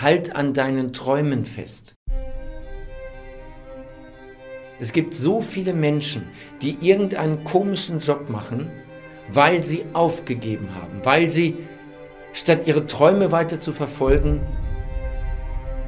[0.00, 1.96] Halt an deinen Träumen fest.
[4.78, 6.22] Es gibt so viele Menschen,
[6.62, 8.70] die irgendeinen komischen Job machen,
[9.32, 11.56] weil sie aufgegeben haben, weil sie
[12.32, 14.40] statt ihre Träume weiter zu verfolgen,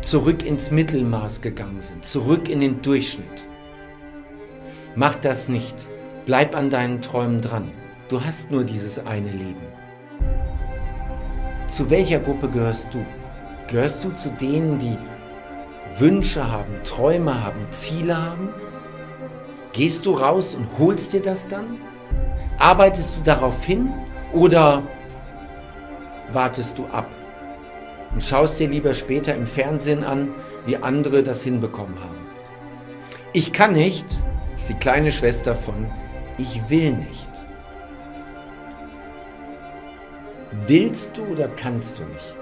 [0.00, 3.44] zurück ins Mittelmaß gegangen sind, zurück in den Durchschnitt.
[4.96, 5.76] Mach das nicht.
[6.26, 7.70] Bleib an deinen Träumen dran.
[8.08, 9.68] Du hast nur dieses eine Leben.
[11.68, 13.06] Zu welcher Gruppe gehörst du?
[13.70, 14.98] Gehörst du zu denen, die
[15.96, 18.48] Wünsche haben, Träume haben, Ziele haben?
[19.72, 21.78] Gehst du raus und holst dir das dann?
[22.58, 23.92] Arbeitest du darauf hin
[24.32, 24.82] oder
[26.32, 27.14] wartest du ab
[28.12, 30.34] und schaust dir lieber später im Fernsehen an,
[30.66, 32.26] wie andere das hinbekommen haben?
[33.32, 34.06] Ich kann nicht,
[34.56, 35.88] ist die kleine Schwester von
[36.38, 37.30] Ich will nicht.
[40.66, 42.34] Willst du oder kannst du nicht?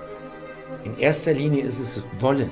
[0.85, 2.51] In erster Linie ist es Wollen.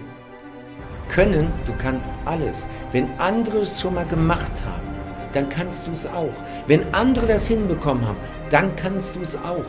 [1.08, 2.66] Können, du kannst alles.
[2.92, 4.86] Wenn andere es schon mal gemacht haben,
[5.32, 6.34] dann kannst du es auch.
[6.66, 8.18] Wenn andere das hinbekommen haben,
[8.50, 9.64] dann kannst du es auch.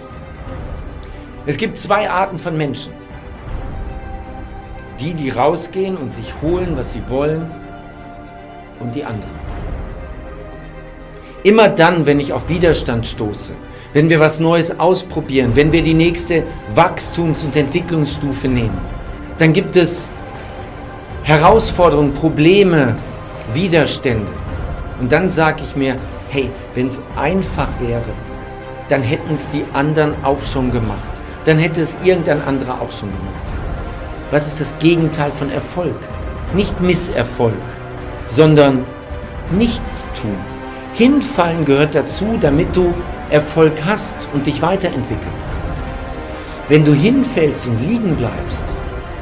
[1.45, 2.93] Es gibt zwei Arten von Menschen.
[4.99, 7.51] Die, die rausgehen und sich holen, was sie wollen,
[8.79, 9.46] und die anderen.
[11.43, 13.53] Immer dann, wenn ich auf Widerstand stoße,
[13.93, 16.43] wenn wir was Neues ausprobieren, wenn wir die nächste
[16.75, 18.77] Wachstums- und Entwicklungsstufe nehmen,
[19.37, 20.09] dann gibt es
[21.23, 22.95] Herausforderungen, Probleme,
[23.53, 24.31] Widerstände.
[24.99, 25.95] Und dann sage ich mir,
[26.29, 28.01] hey, wenn es einfach wäre,
[28.89, 31.11] dann hätten es die anderen auch schon gemacht.
[31.45, 33.51] Dann hätte es irgendein anderer auch schon gemacht.
[34.31, 35.95] Was ist das Gegenteil von Erfolg?
[36.53, 37.53] Nicht Misserfolg,
[38.27, 38.85] sondern
[39.51, 40.56] nichts tun.
[40.97, 42.91] Hinfallen gehört dazu, damit du
[43.29, 45.51] Erfolg hast und dich weiterentwickelst.
[46.69, 48.73] Wenn du hinfällst und liegen bleibst,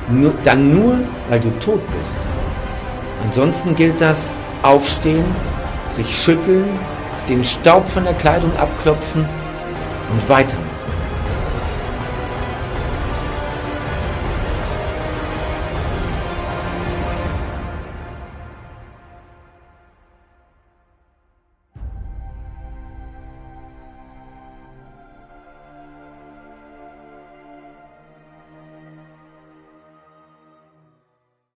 [0.09, 2.17] nur, dann nur, weil du tot bist.
[3.25, 4.29] Ansonsten gilt das
[4.61, 5.25] aufstehen,
[5.89, 6.69] sich schütteln,
[7.27, 9.25] den Staub von der Kleidung abklopfen
[10.13, 10.74] und weitermachen.